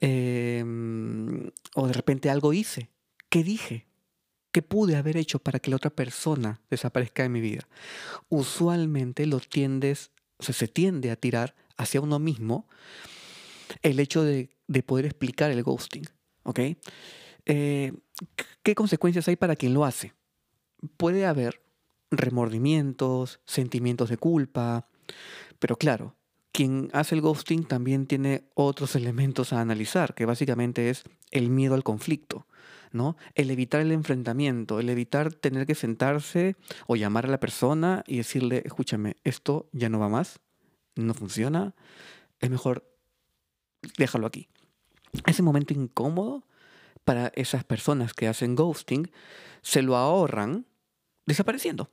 em, 0.00 1.50
o 1.76 1.86
de 1.86 1.92
repente 1.92 2.30
algo 2.30 2.52
hice. 2.52 2.90
¿Qué 3.28 3.44
dije? 3.44 3.86
¿Qué 4.50 4.60
pude 4.62 4.96
haber 4.96 5.16
hecho 5.16 5.38
para 5.38 5.60
que 5.60 5.70
la 5.70 5.76
otra 5.76 5.90
persona 5.90 6.60
desaparezca 6.68 7.22
de 7.22 7.28
mi 7.28 7.40
vida? 7.40 7.68
Usualmente 8.28 9.24
lo 9.26 9.38
tiendes, 9.38 10.10
o 10.38 10.42
se 10.42 10.66
tiende 10.66 11.12
a 11.12 11.16
tirar 11.16 11.54
hacia 11.76 12.00
uno 12.00 12.18
mismo 12.18 12.66
el 13.82 14.00
hecho 14.00 14.22
de, 14.22 14.50
poder 14.86 15.06
explicar 15.06 15.50
el 15.50 15.62
ghosting. 15.62 16.04
¿Ok? 16.42 16.60
Eh, 17.46 17.92
¿Qué 18.62 18.74
consecuencias 18.74 19.28
hay 19.28 19.36
para 19.36 19.56
quien 19.56 19.74
lo 19.74 19.84
hace? 19.84 20.14
Puede 20.96 21.26
haber 21.26 21.62
remordimientos, 22.10 23.40
sentimientos 23.44 24.08
de 24.08 24.16
culpa, 24.16 24.88
pero 25.58 25.76
claro, 25.76 26.14
quien 26.52 26.90
hace 26.92 27.14
el 27.14 27.20
ghosting 27.20 27.64
también 27.64 28.06
tiene 28.06 28.48
otros 28.54 28.96
elementos 28.96 29.52
a 29.52 29.60
analizar, 29.60 30.14
que 30.14 30.26
básicamente 30.26 30.90
es 30.90 31.04
el 31.30 31.50
miedo 31.50 31.74
al 31.74 31.84
conflicto, 31.84 32.46
¿no? 32.92 33.16
El 33.34 33.50
evitar 33.50 33.80
el 33.80 33.92
enfrentamiento, 33.92 34.80
el 34.80 34.88
evitar 34.88 35.32
tener 35.32 35.66
que 35.66 35.74
sentarse 35.74 36.56
o 36.86 36.96
llamar 36.96 37.26
a 37.26 37.30
la 37.30 37.40
persona 37.40 38.02
y 38.06 38.18
decirle, 38.18 38.62
escúchame, 38.64 39.16
esto 39.24 39.68
ya 39.72 39.88
no 39.88 39.98
va 39.98 40.08
más, 40.08 40.40
no 40.96 41.14
funciona, 41.14 41.74
es 42.40 42.50
mejor 42.50 42.84
déjalo 43.96 44.26
aquí. 44.26 44.48
Ese 45.26 45.42
momento 45.42 45.74
incómodo 45.74 46.44
para 47.04 47.28
esas 47.34 47.64
personas 47.64 48.12
que 48.12 48.28
hacen 48.28 48.54
ghosting 48.54 49.10
se 49.62 49.82
lo 49.82 49.96
ahorran 49.96 50.66
desapareciendo, 51.26 51.90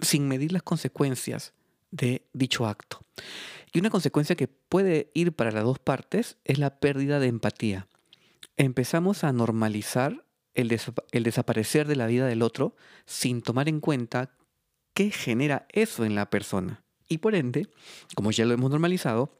sin 0.00 0.28
medir 0.28 0.52
las 0.52 0.62
consecuencias 0.62 1.52
de 1.90 2.26
dicho 2.32 2.66
acto. 2.66 3.00
Y 3.72 3.78
una 3.78 3.90
consecuencia 3.90 4.36
que 4.36 4.48
puede 4.48 5.10
ir 5.14 5.32
para 5.32 5.50
las 5.50 5.64
dos 5.64 5.78
partes 5.78 6.38
es 6.44 6.58
la 6.58 6.78
pérdida 6.78 7.20
de 7.20 7.26
empatía. 7.26 7.88
Empezamos 8.56 9.24
a 9.24 9.32
normalizar 9.32 10.24
el, 10.54 10.68
desaparecer 11.22 11.86
de 11.86 11.96
la 11.96 12.06
vida 12.06 12.26
del 12.26 12.42
otro 12.42 12.74
sin 13.04 13.42
tomar 13.42 13.68
en 13.68 13.80
cuenta 13.80 14.30
qué 14.94 15.10
genera 15.10 15.66
eso 15.68 16.04
en 16.04 16.14
la 16.14 16.30
persona. 16.30 16.82
Y 17.08 17.18
por 17.18 17.34
ende, 17.34 17.68
como 18.14 18.30
ya 18.30 18.46
lo 18.46 18.54
hemos 18.54 18.70
normalizado, 18.70 19.38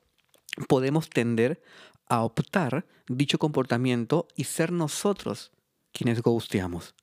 podemos 0.69 1.09
tender 1.09 1.63
a 2.09 2.23
optar 2.23 2.87
dicho 3.09 3.39
comportamiento 3.39 4.29
y 4.37 4.45
ser 4.45 4.73
nosotros 4.73 5.53
quienes 5.93 6.23
ghosteamos. 6.23 6.95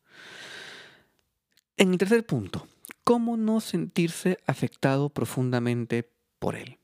En 1.78 1.92
el 1.92 1.98
tercer 1.98 2.26
punto, 2.26 2.68
¿cómo 3.04 3.38
no 3.38 3.60
sentirse 3.60 4.38
afectado 4.46 5.10
profundamente 5.10 6.10
por 6.40 6.56
él? 6.56 6.78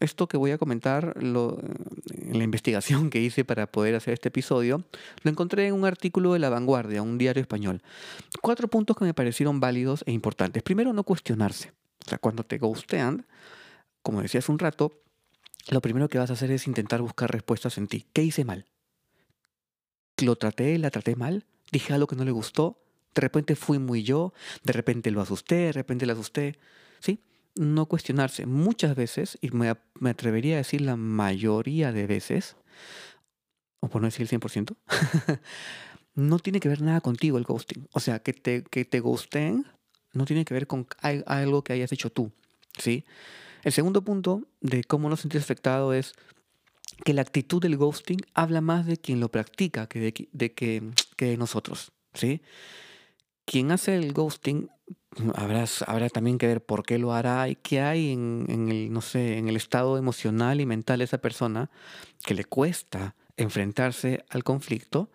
Esto 0.00 0.26
que 0.26 0.36
voy 0.36 0.50
a 0.50 0.58
comentar 0.58 1.14
en 1.16 2.38
la 2.38 2.44
investigación 2.44 3.08
que 3.08 3.20
hice 3.20 3.44
para 3.44 3.70
poder 3.70 3.94
hacer 3.94 4.14
este 4.14 4.30
episodio, 4.30 4.84
lo 5.22 5.30
encontré 5.30 5.68
en 5.68 5.74
un 5.74 5.84
artículo 5.84 6.32
de 6.32 6.40
La 6.40 6.48
Vanguardia, 6.48 7.02
un 7.02 7.18
diario 7.18 7.40
español. 7.40 7.82
Cuatro 8.40 8.66
puntos 8.66 8.96
que 8.96 9.04
me 9.04 9.14
parecieron 9.14 9.60
válidos 9.60 10.02
e 10.06 10.12
importantes. 10.12 10.62
Primero, 10.64 10.92
no 10.92 11.04
cuestionarse. 11.04 11.72
O 12.04 12.08
sea, 12.08 12.18
cuando 12.18 12.42
te 12.42 12.58
ghostean, 12.58 13.26
como 14.02 14.22
decía 14.22 14.40
hace 14.40 14.50
un 14.50 14.58
rato, 14.58 15.02
lo 15.70 15.80
primero 15.80 16.08
que 16.08 16.18
vas 16.18 16.30
a 16.30 16.34
hacer 16.34 16.50
es 16.50 16.66
intentar 16.66 17.02
buscar 17.02 17.30
respuestas 17.30 17.78
en 17.78 17.88
ti. 17.88 18.06
¿Qué 18.12 18.22
hice 18.22 18.44
mal? 18.44 18.66
¿Lo 20.20 20.36
traté? 20.36 20.78
¿La 20.78 20.90
traté 20.90 21.16
mal? 21.16 21.46
¿Dije 21.70 21.92
algo 21.92 22.06
que 22.06 22.16
no 22.16 22.24
le 22.24 22.30
gustó? 22.30 22.82
¿De 23.14 23.20
repente 23.20 23.56
fui 23.56 23.78
muy 23.78 24.02
yo? 24.02 24.32
¿De 24.62 24.72
repente 24.72 25.10
lo 25.10 25.20
asusté? 25.20 25.56
¿De 25.56 25.72
repente 25.72 26.06
le 26.06 26.12
asusté? 26.12 26.58
¿Sí? 27.00 27.20
No 27.54 27.86
cuestionarse. 27.86 28.46
Muchas 28.46 28.96
veces, 28.96 29.38
y 29.40 29.50
me, 29.50 29.74
atrevería 30.08 30.54
a 30.54 30.58
decir 30.58 30.80
la 30.80 30.96
mayoría 30.96 31.92
de 31.92 32.06
veces, 32.06 32.56
o 33.80 33.88
por 33.88 34.00
no 34.00 34.08
decir 34.08 34.22
el 34.22 34.28
100%, 34.28 34.76
no 36.14 36.38
tiene 36.38 36.60
que 36.60 36.68
ver 36.68 36.82
nada 36.82 37.00
contigo 37.00 37.38
el 37.38 37.44
ghosting. 37.44 37.88
O 37.92 38.00
sea, 38.00 38.20
que 38.20 38.32
te, 38.32 38.62
que 38.64 38.84
te 38.84 39.00
ghosten 39.00 39.66
no 40.12 40.24
tiene 40.24 40.44
que 40.44 40.54
ver 40.54 40.66
con 40.66 40.86
algo 41.00 41.64
que 41.64 41.72
hayas 41.72 41.92
hecho 41.92 42.10
tú. 42.10 42.32
¿Sí? 42.78 43.04
El 43.62 43.72
segundo 43.72 44.02
punto 44.02 44.42
de 44.60 44.84
cómo 44.84 45.08
no 45.08 45.16
sentirse 45.16 45.44
afectado 45.44 45.92
es 45.92 46.14
que 47.04 47.14
la 47.14 47.22
actitud 47.22 47.60
del 47.60 47.76
ghosting 47.76 48.20
habla 48.34 48.60
más 48.60 48.86
de 48.86 48.96
quien 48.96 49.20
lo 49.20 49.30
practica 49.30 49.86
que 49.86 50.00
de, 50.32 50.52
que, 50.52 51.36
nosotros, 51.36 51.92
¿sí? 52.14 52.42
Quien 53.44 53.72
hace 53.72 53.96
el 53.96 54.12
ghosting 54.12 54.68
habrá, 55.34 55.64
habrá 55.86 56.08
también 56.08 56.38
que 56.38 56.46
ver 56.46 56.64
por 56.64 56.84
qué 56.84 56.98
lo 56.98 57.12
hará 57.12 57.48
y 57.48 57.56
qué 57.56 57.80
hay 57.80 58.12
en, 58.12 58.46
en, 58.48 58.68
el, 58.68 58.92
no 58.92 59.00
sé, 59.00 59.38
en 59.38 59.48
el 59.48 59.56
estado 59.56 59.98
emocional 59.98 60.60
y 60.60 60.66
mental 60.66 60.98
de 60.98 61.04
esa 61.04 61.18
persona 61.18 61.70
que 62.24 62.34
le 62.34 62.44
cuesta 62.44 63.14
enfrentarse 63.36 64.24
al 64.28 64.44
conflicto, 64.44 65.10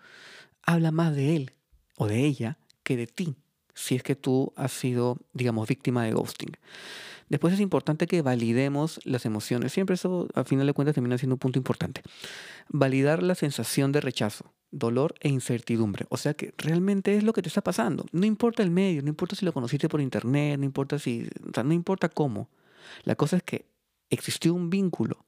habla 0.64 0.92
más 0.92 1.16
de 1.16 1.36
él 1.36 1.54
o 1.96 2.08
de 2.08 2.26
ella 2.26 2.58
que 2.84 2.98
de 2.98 3.08
ti, 3.08 3.36
si 3.74 3.96
es 3.96 4.04
que 4.04 4.16
tú 4.16 4.54
has 4.56 4.72
sido, 4.72 5.18
digamos, 5.34 5.68
víctima 5.68 6.04
de 6.04 6.14
ghosting. 6.14 6.58
Después 7.30 7.54
es 7.54 7.60
importante 7.60 8.08
que 8.08 8.22
validemos 8.22 9.00
las 9.04 9.26
emociones. 9.26 9.74
Siempre 9.74 9.96
eso, 9.96 10.28
al 10.34 10.46
final 10.46 10.66
de 10.66 10.74
cuentas, 10.74 10.96
termina 10.96 11.18
siendo 11.18 11.36
un 11.36 11.40
punto 11.40 11.60
importante. 11.60 12.02
Validar 12.70 13.22
la 13.22 13.36
sensación 13.36 13.92
de 13.92 14.02
rechazo, 14.02 14.54
dolor 14.72 15.16
e 15.20 15.30
incertidumbre. 15.30 16.06
O 16.10 16.18
sea 16.18 16.34
que 16.34 16.54
realmente 16.58 17.16
es 17.18 17.24
lo 17.24 17.34
que 17.34 17.42
te 17.42 17.50
está 17.50 17.62
pasando. 17.62 18.06
No 18.12 18.26
importa 18.26 18.64
el 18.64 18.72
medio, 18.72 19.02
no 19.02 19.10
importa 19.10 19.36
si 19.36 19.46
lo 19.46 19.54
conociste 19.54 19.90
por 19.90 20.00
internet, 20.00 20.58
no 20.58 20.66
importa 20.66 21.00
si, 21.00 21.28
o 21.56 21.64
no 21.64 21.74
importa 21.74 22.10
cómo. 22.10 22.50
La 23.04 23.16
cosa 23.16 23.38
es 23.38 23.44
que 23.44 23.66
existió 24.10 24.54
un 24.54 24.70
vínculo 24.70 25.26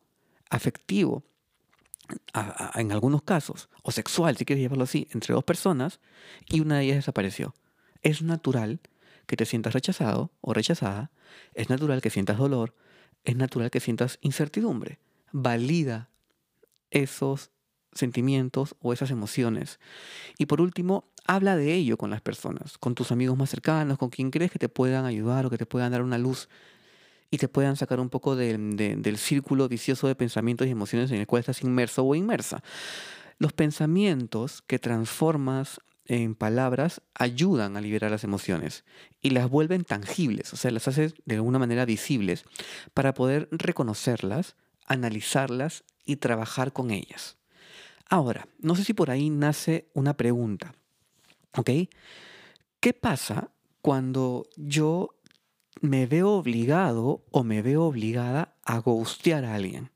afectivo, 0.50 1.24
en 2.74 2.92
algunos 2.92 3.22
casos, 3.22 3.70
o 3.84 3.92
sexual, 3.92 4.36
si 4.36 4.46
quieres 4.46 4.64
llevarlo 4.64 4.86
así, 4.86 5.08
entre 5.12 5.36
dos 5.36 5.44
personas, 5.44 6.00
y 6.48 6.60
una 6.60 6.78
de 6.78 6.86
ellas 6.86 6.96
desapareció. 6.98 7.54
Es 8.02 8.24
natural 8.24 8.80
que 9.30 9.38
te 9.38 9.46
sientas 9.46 9.74
rechazado 9.74 10.32
o 10.42 10.54
rechazada, 10.54 11.12
es 11.54 11.70
natural 11.70 12.02
que 12.02 12.10
sientas 12.10 12.40
dolor, 12.40 12.74
es 13.24 13.36
natural 13.36 13.70
que 13.70 13.80
sientas 13.80 14.18
incertidumbre. 14.22 14.98
Valida 15.32 16.10
esos 16.90 17.52
sentimientos 17.94 18.76
o 18.82 18.92
esas 18.92 19.12
emociones. 19.12 19.80
Y 20.40 20.48
por 20.48 20.62
último, 20.62 21.12
habla 21.26 21.56
de 21.56 21.76
ello 21.76 21.96
con 21.96 22.10
las 22.10 22.22
personas, 22.22 22.80
con 22.80 22.96
tus 22.96 23.12
amigos 23.12 23.38
más 23.38 23.52
cercanos, 23.52 24.00
con 24.00 24.10
quien 24.10 24.32
crees 24.32 24.52
que 24.52 24.60
te 24.60 24.68
puedan 24.68 25.06
ayudar 25.06 25.46
o 25.46 25.52
que 25.52 25.60
te 25.60 25.68
puedan 25.68 25.92
dar 25.92 26.02
una 26.02 26.18
luz 26.18 26.50
y 27.30 27.38
te 27.38 27.48
puedan 27.48 27.76
sacar 27.76 28.00
un 28.00 28.10
poco 28.10 28.36
del 28.36 29.18
círculo 29.18 29.70
vicioso 29.70 30.08
de 30.08 30.16
pensamientos 30.16 30.66
y 30.66 30.72
emociones 30.72 31.12
en 31.12 31.20
el 31.20 31.28
cual 31.28 31.42
estás 31.42 31.62
inmerso 31.62 32.04
o 32.04 32.16
inmersa. 32.16 32.64
Los 33.38 33.54
pensamientos 33.54 34.64
que 34.64 34.80
transformas 34.80 35.80
en 36.10 36.34
palabras 36.34 37.04
ayudan 37.14 37.78
a 37.78 37.82
liberar 37.82 38.10
las 38.10 38.24
emociones 38.24 38.84
y 39.22 39.30
las 39.30 39.48
vuelven 39.48 39.84
tangibles, 39.84 40.52
o 40.54 40.58
sea, 40.58 40.72
las 40.72 40.88
haces 40.88 41.14
de 41.26 41.36
alguna 41.36 41.60
manera 41.60 41.86
visibles 41.86 42.46
para 42.96 43.14
poder 43.14 43.48
reconocerlas, 43.52 44.56
analizarlas 44.88 45.84
y 46.04 46.16
trabajar 46.16 46.74
con 46.74 46.90
ellas. 46.90 47.38
Ahora, 48.10 48.48
no 48.58 48.76
sé 48.76 48.84
si 48.84 48.96
por 48.96 49.12
ahí 49.12 49.30
nace 49.30 49.92
una 49.94 50.18
pregunta, 50.18 50.74
¿ok? 51.56 51.70
¿Qué 52.80 52.94
pasa 52.94 53.52
cuando 53.84 54.48
yo 54.58 55.16
me 55.80 56.08
veo 56.08 56.32
obligado 56.32 57.24
o 57.30 57.44
me 57.44 57.62
veo 57.62 57.84
obligada 57.84 58.56
a 58.64 58.80
ghostear 58.80 59.46
a 59.46 59.54
alguien? 59.54 59.92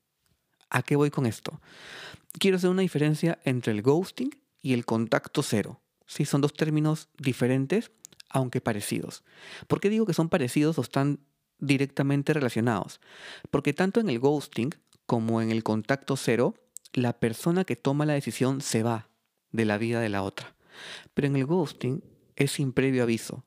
¿A 0.70 0.84
qué 0.84 0.96
voy 0.96 1.10
con 1.10 1.26
esto? 1.26 1.60
Quiero 2.34 2.58
hacer 2.58 2.70
una 2.70 2.84
diferencia 2.84 3.40
entre 3.46 3.74
el 3.74 3.82
ghosting 3.82 4.30
y 4.62 4.74
el 4.74 4.86
contacto 4.86 5.42
cero. 5.42 5.83
Sí, 6.06 6.26
son 6.26 6.42
dos 6.42 6.54
términos 6.54 7.10
diferentes, 7.18 7.92
aunque 8.30 8.62
parecidos. 8.62 9.24
¿Por 9.68 9.80
qué 9.80 9.90
digo 9.90 10.06
que 10.06 10.14
son 10.14 10.30
parecidos 10.30 10.78
o 10.78 10.82
están 10.82 11.20
directamente 11.60 12.34
relacionados? 12.34 13.00
Porque 13.52 13.74
tanto 13.74 14.00
en 14.00 14.10
el 14.10 14.20
ghosting 14.20 14.72
como 15.06 15.42
en 15.42 15.52
el 15.52 15.64
contacto 15.64 16.18
cero, 16.18 16.56
la 16.94 17.14
persona 17.14 17.64
que 17.64 17.76
toma 17.76 18.06
la 18.06 18.14
decisión 18.14 18.62
se 18.62 18.84
va 18.84 19.10
de 19.52 19.66
la 19.66 19.78
vida 19.78 20.00
de 20.00 20.10
la 20.10 20.24
otra. 20.24 20.56
Pero 21.14 21.28
en 21.28 21.36
el 21.36 21.46
ghosting 21.46 22.04
es 22.36 22.52
sin 22.52 22.74
previo 22.74 23.04
aviso. 23.04 23.44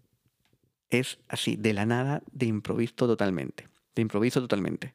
Es 0.91 1.19
así, 1.29 1.57
de 1.57 1.73
la 1.73 1.87
nada, 1.87 2.23
de 2.33 2.47
improviso 2.47 2.95
totalmente. 2.95 3.69
De 3.95 4.03
improviso 4.03 4.41
totalmente. 4.41 4.95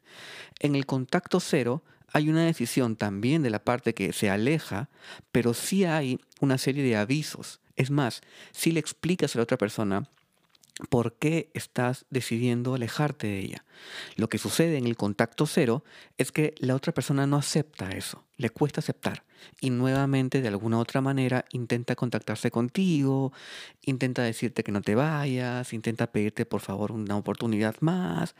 En 0.59 0.75
el 0.75 0.85
contacto 0.85 1.39
cero 1.39 1.83
hay 2.13 2.29
una 2.29 2.45
decisión 2.45 2.95
también 2.95 3.43
de 3.43 3.49
la 3.49 3.63
parte 3.63 3.93
que 3.93 4.13
se 4.13 4.29
aleja, 4.29 4.89
pero 5.31 5.53
sí 5.53 5.85
hay 5.85 6.19
una 6.39 6.57
serie 6.57 6.83
de 6.83 6.95
avisos. 6.95 7.59
Es 7.75 7.89
más, 7.89 8.21
si 8.51 8.71
le 8.71 8.79
explicas 8.79 9.35
a 9.35 9.39
la 9.39 9.43
otra 9.43 9.57
persona 9.57 10.09
¿Por 10.89 11.13
qué 11.13 11.51
estás 11.53 12.05
decidiendo 12.09 12.73
alejarte 12.73 13.27
de 13.27 13.39
ella? 13.39 13.65
Lo 14.15 14.29
que 14.29 14.37
sucede 14.37 14.77
en 14.77 14.87
el 14.87 14.95
contacto 14.95 15.45
cero 15.45 15.83
es 16.17 16.31
que 16.31 16.55
la 16.57 16.75
otra 16.75 16.93
persona 16.93 17.27
no 17.27 17.37
acepta 17.37 17.91
eso, 17.91 18.25
le 18.37 18.49
cuesta 18.49 18.79
aceptar 18.79 19.23
y 19.59 19.69
nuevamente 19.69 20.41
de 20.41 20.47
alguna 20.47 20.79
otra 20.79 21.01
manera 21.01 21.45
intenta 21.51 21.95
contactarse 21.95 22.51
contigo, 22.51 23.31
intenta 23.83 24.23
decirte 24.23 24.63
que 24.63 24.71
no 24.71 24.81
te 24.81 24.95
vayas, 24.95 25.73
intenta 25.73 26.11
pedirte 26.11 26.45
por 26.45 26.61
favor 26.61 26.91
una 26.91 27.17
oportunidad 27.17 27.75
más 27.81 28.35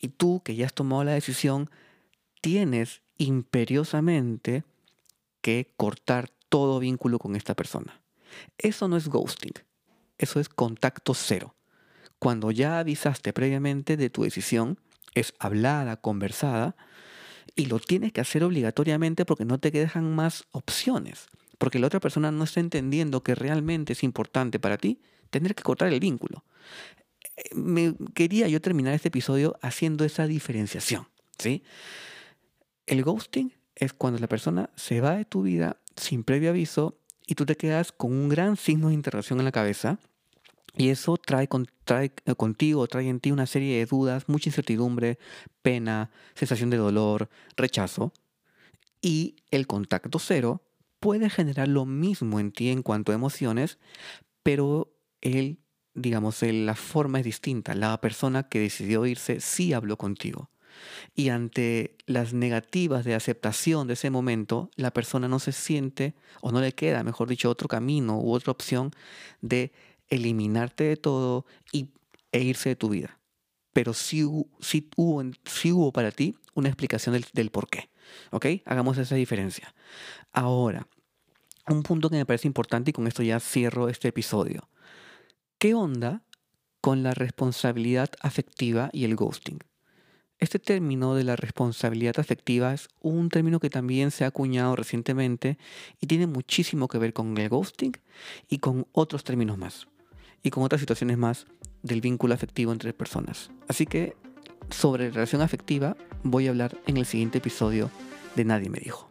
y 0.00 0.08
tú 0.08 0.42
que 0.44 0.56
ya 0.56 0.66
has 0.66 0.74
tomado 0.74 1.04
la 1.04 1.12
decisión 1.12 1.70
tienes 2.40 3.02
imperiosamente 3.18 4.64
que 5.40 5.72
cortar 5.76 6.30
todo 6.48 6.78
vínculo 6.78 7.18
con 7.18 7.36
esta 7.36 7.54
persona. 7.54 8.00
Eso 8.58 8.88
no 8.88 8.96
es 8.96 9.08
ghosting, 9.08 9.54
eso 10.18 10.40
es 10.40 10.48
contacto 10.48 11.14
cero 11.14 11.54
cuando 12.24 12.50
ya 12.50 12.78
avisaste 12.78 13.34
previamente 13.34 13.98
de 13.98 14.08
tu 14.08 14.22
decisión, 14.22 14.80
es 15.14 15.34
hablada, 15.38 15.98
conversada, 15.98 16.74
y 17.54 17.66
lo 17.66 17.78
tienes 17.78 18.12
que 18.14 18.22
hacer 18.22 18.42
obligatoriamente 18.44 19.26
porque 19.26 19.44
no 19.44 19.60
te 19.60 19.70
dejan 19.70 20.14
más 20.14 20.44
opciones, 20.50 21.26
porque 21.58 21.78
la 21.78 21.86
otra 21.86 22.00
persona 22.00 22.30
no 22.30 22.44
está 22.44 22.60
entendiendo 22.60 23.22
que 23.22 23.34
realmente 23.34 23.92
es 23.92 24.02
importante 24.02 24.58
para 24.58 24.78
ti 24.78 25.02
tener 25.28 25.54
que 25.54 25.62
cortar 25.62 25.92
el 25.92 26.00
vínculo. 26.00 26.44
Eh, 27.36 27.54
me 27.54 27.94
quería 28.14 28.48
yo 28.48 28.58
terminar 28.62 28.94
este 28.94 29.08
episodio 29.08 29.58
haciendo 29.60 30.02
esa 30.06 30.26
diferenciación, 30.26 31.06
¿sí? 31.38 31.62
El 32.86 33.02
ghosting 33.02 33.52
es 33.74 33.92
cuando 33.92 34.18
la 34.18 34.28
persona 34.28 34.70
se 34.76 35.00
va 35.00 35.16
de 35.16 35.24
tu 35.24 35.42
vida 35.42 35.78
sin 35.96 36.24
previo 36.24 36.50
aviso 36.50 36.98
y 37.26 37.34
tú 37.34 37.46
te 37.46 37.56
quedas 37.56 37.92
con 37.92 38.12
un 38.12 38.28
gran 38.28 38.56
signo 38.56 38.88
de 38.88 38.94
interrogación 38.94 39.38
en 39.38 39.46
la 39.46 39.52
cabeza 39.52 39.98
y 40.76 40.88
eso 40.88 41.16
trae, 41.16 41.48
trae, 41.84 42.12
eh, 42.24 42.34
contigo, 42.34 42.86
trae 42.88 43.08
en 43.08 43.20
ti 43.20 43.30
una 43.30 43.46
serie 43.46 43.78
de 43.78 43.86
dudas, 43.86 44.28
mucha 44.28 44.48
incertidumbre, 44.48 45.18
pena, 45.62 46.10
sensación 46.34 46.70
de 46.70 46.78
dolor, 46.78 47.30
rechazo. 47.56 48.12
Y 49.00 49.36
el 49.50 49.66
contacto 49.66 50.18
cero 50.18 50.62
puede 50.98 51.30
generar 51.30 51.68
lo 51.68 51.84
mismo 51.84 52.40
en 52.40 52.50
ti 52.50 52.70
en 52.70 52.82
cuanto 52.82 53.12
a 53.12 53.14
emociones, 53.14 53.78
pero 54.42 54.92
él, 55.20 55.60
digamos, 55.94 56.42
la 56.42 56.74
forma 56.74 57.20
es 57.20 57.24
distinta. 57.24 57.74
La 57.74 58.00
persona 58.00 58.48
que 58.48 58.58
decidió 58.58 59.06
irse 59.06 59.40
sí 59.40 59.72
habló 59.72 59.96
contigo. 59.96 60.50
Y 61.14 61.28
ante 61.28 61.96
las 62.06 62.32
negativas 62.32 63.04
de 63.04 63.14
aceptación 63.14 63.86
de 63.86 63.94
ese 63.94 64.10
momento, 64.10 64.70
la 64.76 64.92
persona 64.92 65.28
no 65.28 65.38
se 65.38 65.52
siente 65.52 66.14
o 66.40 66.52
no 66.52 66.60
le 66.60 66.72
queda, 66.72 67.04
mejor 67.04 67.28
dicho, 67.28 67.50
otro 67.50 67.68
camino 67.68 68.18
u 68.18 68.32
otra 68.32 68.52
opción 68.52 68.90
de 69.40 69.72
eliminarte 70.08 70.84
de 70.84 70.96
todo 70.96 71.46
y, 71.72 71.88
e 72.32 72.40
irse 72.42 72.70
de 72.70 72.76
tu 72.76 72.88
vida. 72.88 73.18
Pero 73.72 73.94
sí, 73.94 74.24
hubo, 74.24 74.48
hubo 74.92 75.92
para 75.92 76.10
ti 76.10 76.36
una 76.54 76.68
explicación 76.68 77.14
del, 77.14 77.26
del 77.32 77.50
por 77.50 77.68
qué. 77.68 77.90
¿Ok? 78.30 78.46
Hagamos 78.64 78.98
esa 78.98 79.14
diferencia. 79.14 79.74
Ahora, 80.32 80.86
un 81.68 81.82
punto 81.82 82.10
que 82.10 82.16
me 82.16 82.26
parece 82.26 82.46
importante 82.46 82.90
y 82.90 82.92
con 82.92 83.06
esto 83.06 83.22
ya 83.22 83.40
cierro 83.40 83.88
este 83.88 84.08
episodio. 84.08 84.68
¿Qué 85.58 85.74
onda 85.74 86.22
con 86.80 87.02
la 87.02 87.14
responsabilidad 87.14 88.10
afectiva 88.20 88.90
y 88.92 89.04
el 89.04 89.16
ghosting? 89.16 89.60
Este 90.40 90.58
término 90.58 91.14
de 91.14 91.24
la 91.24 91.36
responsabilidad 91.36 92.18
afectiva 92.18 92.74
es 92.74 92.88
un 93.00 93.28
término 93.28 93.60
que 93.60 93.70
también 93.70 94.10
se 94.10 94.24
ha 94.24 94.28
acuñado 94.28 94.74
recientemente 94.74 95.58
y 96.00 96.06
tiene 96.06 96.26
muchísimo 96.26 96.88
que 96.88 96.98
ver 96.98 97.12
con 97.12 97.36
el 97.38 97.48
ghosting 97.48 97.92
y 98.48 98.58
con 98.58 98.86
otros 98.92 99.22
términos 99.22 99.58
más 99.58 99.86
y 100.42 100.50
con 100.50 100.64
otras 100.64 100.80
situaciones 100.80 101.18
más 101.18 101.46
del 101.82 102.00
vínculo 102.00 102.34
afectivo 102.34 102.72
entre 102.72 102.92
personas. 102.92 103.50
Así 103.68 103.86
que 103.86 104.16
sobre 104.70 105.10
relación 105.10 105.40
afectiva 105.40 105.96
voy 106.24 106.46
a 106.46 106.50
hablar 106.50 106.76
en 106.86 106.96
el 106.96 107.06
siguiente 107.06 107.38
episodio 107.38 107.90
de 108.34 108.44
Nadie 108.44 108.70
me 108.70 108.80
dijo. 108.80 109.06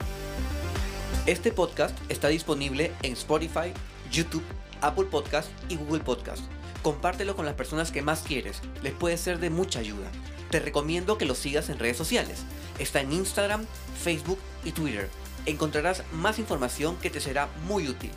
Este 1.26 1.54
podcast 1.54 1.98
está 2.12 2.28
disponible 2.28 2.92
en 3.02 3.14
Spotify, 3.14 3.72
YouTube, 4.12 4.44
Apple 4.82 5.06
Podcast 5.06 5.50
y 5.70 5.78
Google 5.78 6.04
Podcast. 6.04 6.44
Compártelo 6.82 7.34
con 7.38 7.46
las 7.46 7.56
personas 7.56 7.92
que 7.92 8.02
más 8.02 8.24
quieres, 8.24 8.62
les 8.82 8.92
puede 8.92 9.16
ser 9.16 9.40
de 9.40 9.50
mucha 9.50 9.80
ayuda. 9.80 10.12
Te 10.54 10.60
recomiendo 10.60 11.18
que 11.18 11.26
lo 11.26 11.34
sigas 11.34 11.70
en 11.70 11.80
redes 11.80 11.98
sociales. 11.98 12.44
Está 12.78 13.02
en 13.02 13.12
Instagram, 13.12 13.66
Facebook 14.04 14.38
y 14.64 14.72
Twitter. 14.72 15.10
Encontrarás 15.48 16.04
más 16.12 16.38
información 16.38 16.96
que 16.98 17.10
te 17.10 17.20
será 17.20 17.50
muy 17.66 17.88
útil. 17.88 18.12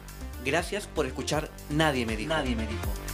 Gracias 0.45 0.87
por 0.87 1.07
escuchar 1.07 1.49
Nadie 1.71 2.05
me 2.05 2.15
dijo. 2.15 2.29
Nadie 2.29 2.55
me 2.55 2.67
dijo. 2.67 3.06